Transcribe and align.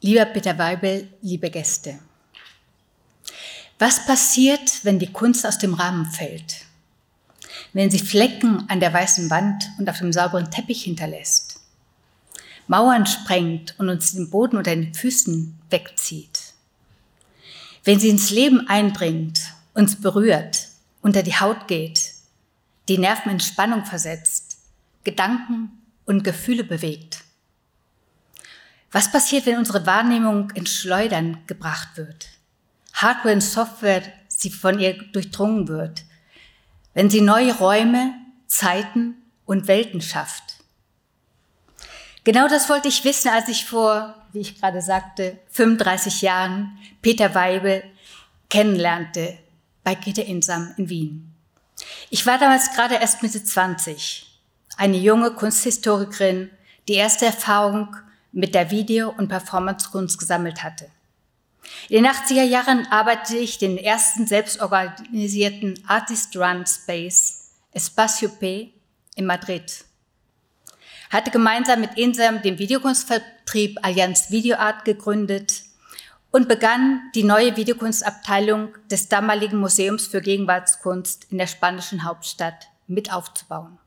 Lieber 0.00 0.24
Peter 0.26 0.56
Weibel, 0.56 1.08
liebe 1.20 1.50
Gäste. 1.50 1.98
Was 3.78 4.06
passiert, 4.06 4.84
wenn 4.84 4.98
die 4.98 5.12
Kunst 5.12 5.46
aus 5.46 5.58
dem 5.58 5.74
Rahmen 5.74 6.06
fällt? 6.06 6.64
Wenn 7.72 7.90
sie 7.90 7.98
Flecken 7.98 8.64
an 8.68 8.80
der 8.80 8.92
weißen 8.92 9.28
Wand 9.28 9.68
und 9.78 9.90
auf 9.90 9.98
dem 9.98 10.12
sauberen 10.12 10.50
Teppich 10.50 10.84
hinterlässt? 10.84 11.60
Mauern 12.68 13.06
sprengt 13.06 13.74
und 13.78 13.88
uns 13.88 14.12
den 14.12 14.30
Boden 14.30 14.56
unter 14.56 14.74
den 14.74 14.94
Füßen 14.94 15.58
wegzieht? 15.70 16.54
Wenn 17.84 18.00
sie 18.00 18.08
ins 18.08 18.30
Leben 18.30 18.66
eindringt, 18.68 19.40
uns 19.74 20.00
berührt, 20.00 20.68
unter 21.02 21.22
die 21.22 21.36
Haut 21.36 21.68
geht, 21.68 22.14
die 22.88 22.98
Nerven 22.98 23.32
in 23.32 23.40
Spannung 23.40 23.84
versetzt, 23.84 24.58
Gedanken 25.04 25.77
und 26.08 26.24
Gefühle 26.24 26.64
bewegt? 26.64 27.22
Was 28.90 29.12
passiert, 29.12 29.44
wenn 29.44 29.58
unsere 29.58 29.84
Wahrnehmung 29.84 30.50
ins 30.52 30.72
Schleudern 30.72 31.42
gebracht 31.46 31.96
wird? 31.96 32.30
Hardware 32.94 33.34
und 33.34 33.42
Software 33.42 34.02
sie 34.28 34.50
von 34.50 34.78
ihr 34.80 34.94
durchdrungen 35.12 35.68
wird. 35.68 36.04
Wenn 36.94 37.10
sie 37.10 37.20
neue 37.20 37.54
Räume, 37.54 38.14
Zeiten 38.46 39.16
und 39.44 39.68
Welten 39.68 40.00
schafft. 40.00 40.56
Genau 42.24 42.48
das 42.48 42.68
wollte 42.70 42.88
ich 42.88 43.04
wissen, 43.04 43.28
als 43.28 43.48
ich 43.48 43.66
vor, 43.66 44.14
wie 44.32 44.40
ich 44.40 44.58
gerade 44.58 44.80
sagte, 44.80 45.38
35 45.50 46.22
Jahren 46.22 46.78
Peter 47.02 47.34
Weibel 47.34 47.84
kennenlernte 48.48 49.38
bei 49.84 49.94
Gitte 49.94 50.22
Insam 50.22 50.72
in 50.78 50.88
Wien. 50.88 51.34
Ich 52.08 52.24
war 52.26 52.38
damals 52.38 52.72
gerade 52.72 52.94
erst 52.96 53.22
Mitte 53.22 53.44
20, 53.44 54.27
eine 54.78 54.96
junge 54.96 55.32
Kunsthistorikerin, 55.32 56.50
die 56.86 56.94
erste 56.94 57.26
Erfahrung 57.26 57.96
mit 58.32 58.54
der 58.54 58.70
Video- 58.70 59.10
und 59.10 59.28
Performancekunst 59.28 60.18
gesammelt 60.18 60.62
hatte. 60.62 60.88
In 61.88 62.02
den 62.02 62.12
80er 62.12 62.44
Jahren 62.44 62.86
arbeitete 62.86 63.36
ich 63.36 63.58
den 63.58 63.76
ersten 63.76 64.26
selbstorganisierten 64.26 65.82
Artist-Run 65.86 66.64
Space 66.66 67.50
Espacio 67.72 68.30
P 68.30 68.72
in 69.16 69.26
Madrid. 69.26 69.84
Hatte 71.10 71.30
gemeinsam 71.30 71.80
mit 71.80 71.98
Insam 71.98 72.40
den 72.42 72.58
Videokunstvertrieb 72.58 73.78
Allianz 73.82 74.30
Videoart 74.30 74.84
gegründet 74.84 75.64
und 76.30 76.48
begann 76.48 77.00
die 77.14 77.24
neue 77.24 77.56
Videokunstabteilung 77.56 78.74
des 78.90 79.08
damaligen 79.08 79.58
Museums 79.58 80.06
für 80.06 80.20
Gegenwartskunst 80.20 81.26
in 81.30 81.38
der 81.38 81.46
spanischen 81.46 82.04
Hauptstadt 82.04 82.68
mit 82.86 83.12
aufzubauen. 83.12 83.78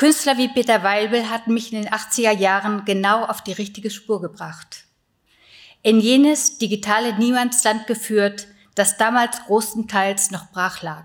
Künstler 0.00 0.38
wie 0.38 0.48
Peter 0.48 0.82
Weibel 0.82 1.28
hatten 1.28 1.52
mich 1.52 1.74
in 1.74 1.82
den 1.82 1.92
80er 1.92 2.30
Jahren 2.30 2.86
genau 2.86 3.22
auf 3.22 3.44
die 3.44 3.52
richtige 3.52 3.90
Spur 3.90 4.22
gebracht. 4.22 4.84
In 5.82 6.00
jenes 6.00 6.56
digitale 6.56 7.18
Niemandsland 7.18 7.86
geführt, 7.86 8.46
das 8.74 8.96
damals 8.96 9.44
großenteils 9.44 10.30
noch 10.30 10.50
brach 10.52 10.80
lag. 10.80 11.04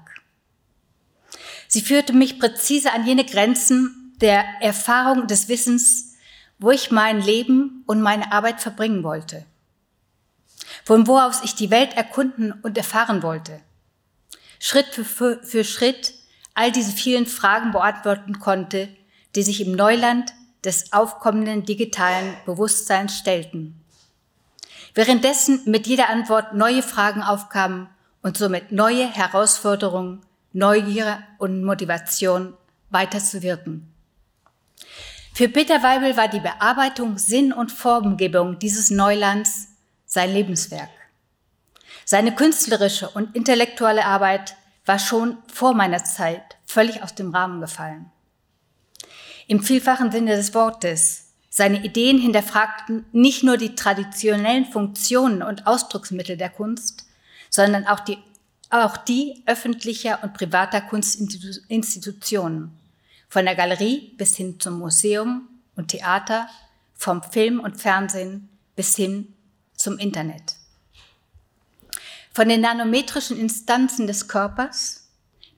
Sie 1.67 1.81
führte 1.81 2.13
mich 2.13 2.39
präzise 2.39 2.93
an 2.93 3.05
jene 3.05 3.25
Grenzen 3.25 4.15
der 4.21 4.45
Erfahrung 4.61 5.27
des 5.27 5.49
Wissens, 5.49 6.15
wo 6.57 6.71
ich 6.71 6.89
mein 6.89 7.19
Leben 7.19 7.83
und 7.87 7.99
meine 7.99 8.31
Arbeit 8.31 8.61
verbringen 8.61 9.03
wollte. 9.03 9.45
Von 10.85 11.05
wo 11.05 11.19
aus 11.19 11.43
ich 11.43 11.53
die 11.53 11.69
Welt 11.69 11.97
erkunden 11.97 12.53
und 12.63 12.77
erfahren 12.77 13.23
wollte. 13.23 13.59
Schritt 14.57 14.85
für, 14.85 15.43
für 15.43 15.65
Schritt 15.65 16.13
all 16.55 16.71
diese 16.71 16.91
vielen 16.91 17.27
Fragen 17.27 17.71
beantworten 17.71 18.39
konnte, 18.39 18.89
die 19.35 19.43
sich 19.43 19.61
im 19.61 19.73
Neuland 19.73 20.33
des 20.63 20.91
aufkommenden 20.93 21.65
digitalen 21.65 22.33
Bewusstseins 22.45 23.17
stellten. 23.17 23.79
Währenddessen 24.95 25.61
mit 25.65 25.85
jeder 25.87 26.09
Antwort 26.09 26.53
neue 26.53 26.81
Fragen 26.81 27.21
aufkamen 27.21 27.87
und 28.21 28.37
somit 28.37 28.71
neue 28.71 29.07
Herausforderungen, 29.07 30.21
Neugier 30.53 31.19
und 31.37 31.63
Motivation 31.63 32.53
weiterzuwirken. 32.89 33.91
Für 35.33 35.49
Peter 35.49 35.83
Weibel 35.83 36.15
war 36.15 36.29
die 36.29 36.39
Bearbeitung, 36.39 37.17
Sinn 37.17 37.51
und 37.51 37.73
Formgebung 37.73 38.57
dieses 38.57 38.89
Neulands 38.89 39.67
sein 40.05 40.31
Lebenswerk. 40.31 40.89
Seine 42.05 42.33
künstlerische 42.33 43.09
und 43.09 43.35
intellektuelle 43.35 44.05
Arbeit 44.05 44.55
war 44.85 44.99
schon 44.99 45.37
vor 45.51 45.73
meiner 45.73 46.03
Zeit 46.03 46.57
völlig 46.65 47.01
aus 47.03 47.15
dem 47.15 47.33
Rahmen 47.33 47.61
gefallen. 47.61 48.11
Im 49.47 49.61
vielfachen 49.61 50.11
Sinne 50.11 50.35
des 50.35 50.53
Wortes. 50.53 51.33
Seine 51.49 51.83
Ideen 51.83 52.17
hinterfragten 52.17 53.05
nicht 53.11 53.43
nur 53.43 53.57
die 53.57 53.75
traditionellen 53.75 54.65
Funktionen 54.65 55.41
und 55.41 55.67
Ausdrucksmittel 55.67 56.35
der 56.37 56.49
Kunst, 56.49 57.05
sondern 57.49 57.87
auch 57.87 58.01
die, 58.01 58.17
auch 58.69 58.97
die 58.97 59.43
öffentlicher 59.45 60.19
und 60.23 60.33
privater 60.33 60.81
Kunstinstitutionen. 60.81 62.71
Von 63.29 63.45
der 63.45 63.55
Galerie 63.55 64.13
bis 64.17 64.35
hin 64.35 64.59
zum 64.59 64.79
Museum 64.79 65.47
und 65.75 65.89
Theater, 65.89 66.47
vom 66.93 67.23
Film 67.23 67.59
und 67.59 67.79
Fernsehen 67.79 68.49
bis 68.75 68.95
hin 68.95 69.33
zum 69.75 69.97
Internet. 69.97 70.54
Von 72.35 72.49
den 72.49 72.59
nanometrischen 72.59 73.39
Instanzen 73.39 74.07
des 74.07 74.27
Körpers 74.27 75.07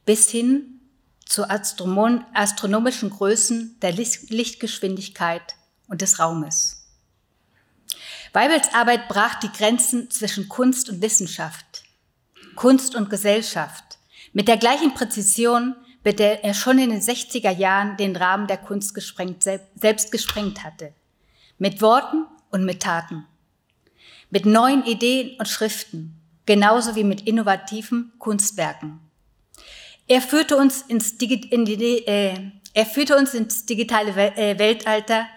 bis 0.05 0.29
hin 0.29 0.79
zu 1.25 1.49
astronomischen 1.49 3.09
Größen 3.09 3.79
der 3.81 3.93
Lichtgeschwindigkeit 3.93 5.55
und 5.87 6.03
des 6.03 6.19
Raumes. 6.19 6.85
Weibels 8.31 8.75
Arbeit 8.75 9.07
brach 9.07 9.39
die 9.39 9.51
Grenzen 9.51 10.11
zwischen 10.11 10.49
Kunst 10.49 10.87
und 10.91 11.01
Wissenschaft, 11.01 11.81
Kunst 12.53 12.93
und 12.93 13.09
Gesellschaft 13.09 13.97
mit 14.33 14.47
der 14.47 14.57
gleichen 14.57 14.93
Präzision, 14.93 15.75
mit 16.03 16.19
der 16.19 16.43
er 16.43 16.53
schon 16.53 16.77
in 16.77 16.91
den 16.91 17.01
60er 17.01 17.57
Jahren 17.57 17.97
den 17.97 18.15
Rahmen 18.15 18.45
der 18.45 18.57
Kunst 18.57 18.93
gesprengt, 18.93 19.41
selbst 19.41 20.11
gesprengt 20.11 20.63
hatte. 20.63 20.93
Mit 21.57 21.81
Worten 21.81 22.27
und 22.51 22.65
mit 22.65 22.83
Taten. 22.83 23.25
Mit 24.29 24.45
neuen 24.45 24.85
Ideen 24.85 25.39
und 25.39 25.47
Schriften 25.47 26.21
genauso 26.47 26.95
wie 26.95 27.03
mit 27.03 27.27
innovativen 27.27 28.13
Kunstwerken. 28.17 28.99
Er 30.07 30.21
führte 30.21 30.57
uns 30.57 30.81
ins, 30.81 31.17
Digi 31.17 31.47
in 31.49 31.65
die, 31.65 32.07
äh, 32.07 32.33
er 32.73 32.85
führte 32.85 33.15
uns 33.17 33.35
ins 33.35 33.65
digitale 33.65 34.11
äh, 34.35 34.57
Weltalter, 34.57 35.27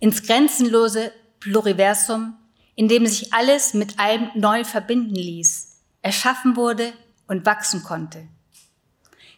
ins 0.00 0.22
grenzenlose 0.22 1.12
Pluriversum, 1.38 2.34
in 2.74 2.88
dem 2.88 3.06
sich 3.06 3.32
alles 3.32 3.74
mit 3.74 4.00
allem 4.00 4.30
neu 4.34 4.64
verbinden 4.64 5.14
ließ, 5.14 5.78
erschaffen 6.02 6.56
wurde 6.56 6.92
und 7.28 7.46
wachsen 7.46 7.84
konnte. 7.84 8.26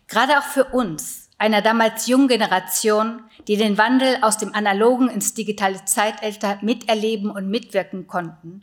Gerade 0.06 0.38
auch 0.38 0.44
für 0.44 0.64
uns, 0.66 1.30
einer 1.36 1.60
damals 1.62 2.06
jungen 2.06 2.28
Generation, 2.28 3.24
die 3.48 3.56
den 3.56 3.76
Wandel 3.76 4.18
aus 4.22 4.38
dem 4.38 4.54
analogen 4.54 5.08
ins 5.08 5.34
digitale 5.34 5.84
Zeitalter 5.84 6.58
miterleben 6.62 7.30
und 7.30 7.48
mitwirken 7.48 8.06
konnten, 8.06 8.62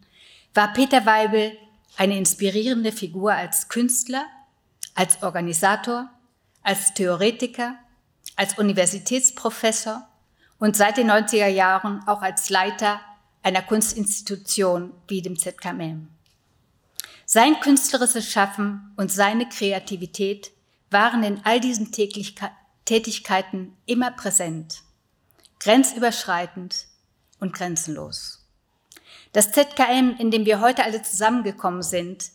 war 0.54 0.72
Peter 0.74 1.06
Weibel 1.06 1.52
eine 1.98 2.18
inspirierende 2.18 2.92
Figur 2.92 3.34
als 3.34 3.70
Künstler, 3.70 4.26
als 4.96 5.22
Organisator, 5.24 6.10
als 6.62 6.94
Theoretiker, 6.94 7.76
als 8.36 8.58
Universitätsprofessor 8.58 10.08
und 10.60 10.76
seit 10.76 10.98
den 10.98 11.12
90er 11.12 11.48
Jahren 11.48 12.08
auch 12.08 12.22
als 12.22 12.50
Leiter 12.50 13.02
einer 13.42 13.62
Kunstinstitution 13.62 14.94
wie 15.08 15.22
dem 15.22 15.38
ZKM. 15.38 16.08
Sein 17.26 17.60
künstlerisches 17.60 18.30
Schaffen 18.30 18.94
und 18.96 19.12
seine 19.12 19.48
Kreativität 19.50 20.52
waren 20.90 21.24
in 21.24 21.42
all 21.44 21.60
diesen 21.60 21.92
Tätigkeiten 21.92 23.76
immer 23.86 24.12
präsent, 24.12 24.84
grenzüberschreitend 25.60 26.88
und 27.40 27.54
grenzenlos. 27.54 28.43
Das 29.34 29.52
ZKM, 29.52 30.16
in 30.20 30.30
dem 30.30 30.46
wir 30.46 30.62
heute 30.62 30.84
alle 30.84 31.02
zusammengekommen 31.02 31.82
sind, 31.82 32.30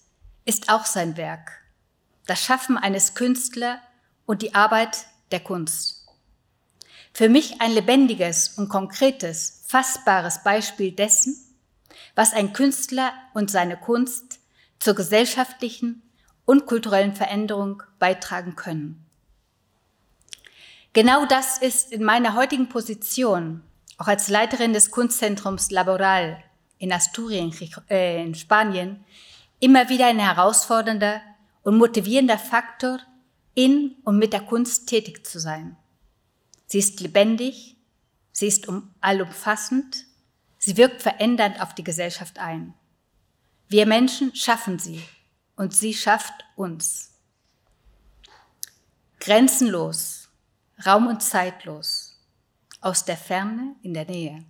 ist 0.44 0.68
auch 0.68 0.84
sein 0.84 1.16
Werk. 1.16 1.52
Das 2.26 2.42
Schaffen 2.42 2.76
eines 2.76 3.14
Künstlers 3.14 3.78
und 4.26 4.42
die 4.42 4.56
Arbeit 4.56 5.06
der 5.30 5.38
Kunst. 5.38 6.08
Für 7.12 7.28
mich 7.28 7.60
ein 7.60 7.70
lebendiges 7.70 8.58
und 8.58 8.68
konkretes, 8.68 9.64
fassbares 9.68 10.42
Beispiel 10.42 10.90
dessen, 10.90 11.36
was 12.16 12.32
ein 12.32 12.52
Künstler 12.52 13.12
und 13.32 13.48
seine 13.48 13.76
Kunst 13.76 14.40
zur 14.80 14.96
gesellschaftlichen 14.96 16.02
und 16.44 16.66
kulturellen 16.66 17.14
Veränderung 17.14 17.84
beitragen 18.00 18.56
können. 18.56 19.06
Genau 20.94 21.26
das 21.26 21.58
ist 21.58 21.92
in 21.92 22.02
meiner 22.02 22.34
heutigen 22.34 22.68
Position, 22.68 23.62
auch 23.98 24.08
als 24.08 24.28
Leiterin 24.28 24.72
des 24.72 24.90
Kunstzentrums 24.90 25.70
Laboral, 25.70 26.42
in 26.78 26.92
Asturien, 26.92 27.52
äh, 27.90 28.22
in 28.22 28.34
Spanien, 28.34 29.04
immer 29.60 29.88
wieder 29.88 30.06
ein 30.06 30.18
herausfordernder 30.18 31.20
und 31.62 31.76
motivierender 31.76 32.38
Faktor, 32.38 33.00
in 33.54 33.96
und 34.04 34.18
mit 34.18 34.32
der 34.32 34.42
Kunst 34.42 34.88
tätig 34.88 35.26
zu 35.26 35.40
sein. 35.40 35.76
Sie 36.66 36.78
ist 36.78 37.00
lebendig, 37.00 37.76
sie 38.30 38.46
ist 38.46 38.68
um, 38.68 38.94
allumfassend, 39.00 40.04
sie 40.58 40.76
wirkt 40.76 41.02
verändernd 41.02 41.60
auf 41.60 41.74
die 41.74 41.82
Gesellschaft 41.82 42.38
ein. 42.38 42.74
Wir 43.66 43.84
Menschen 43.84 44.34
schaffen 44.36 44.78
sie 44.78 45.02
und 45.56 45.74
sie 45.74 45.92
schafft 45.92 46.44
uns. 46.54 47.14
Grenzenlos, 49.18 50.28
raum- 50.86 51.08
und 51.08 51.20
zeitlos, 51.20 52.20
aus 52.80 53.04
der 53.04 53.16
Ferne 53.16 53.74
in 53.82 53.92
der 53.92 54.04
Nähe, 54.04 54.44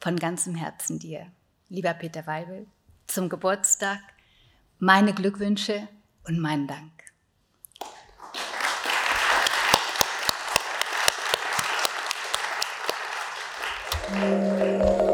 von 0.00 0.16
ganzem 0.16 0.54
Herzen 0.54 0.98
dir, 0.98 1.26
lieber 1.68 1.94
Peter 1.94 2.26
Weibel, 2.26 2.66
zum 3.06 3.28
Geburtstag 3.28 4.00
meine 4.78 5.12
Glückwünsche 5.12 5.88
und 6.26 6.40
meinen 6.40 6.66
Dank. 6.66 6.90
Música 14.12 15.09